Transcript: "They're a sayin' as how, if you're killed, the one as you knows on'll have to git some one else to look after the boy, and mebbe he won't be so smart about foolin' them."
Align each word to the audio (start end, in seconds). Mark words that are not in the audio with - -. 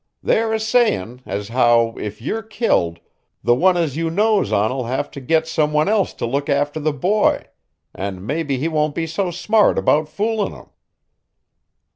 "They're 0.23 0.51
a 0.51 0.59
sayin' 0.59 1.21
as 1.27 1.49
how, 1.49 1.93
if 1.95 2.23
you're 2.23 2.41
killed, 2.41 3.01
the 3.43 3.53
one 3.53 3.77
as 3.77 3.95
you 3.97 4.09
knows 4.09 4.51
on'll 4.51 4.85
have 4.85 5.11
to 5.11 5.21
git 5.21 5.45
some 5.47 5.73
one 5.73 5.87
else 5.87 6.11
to 6.15 6.25
look 6.25 6.49
after 6.49 6.79
the 6.79 6.91
boy, 6.91 7.45
and 7.93 8.25
mebbe 8.25 8.49
he 8.49 8.67
won't 8.67 8.95
be 8.95 9.05
so 9.05 9.29
smart 9.29 9.77
about 9.77 10.09
foolin' 10.09 10.53
them." 10.53 10.71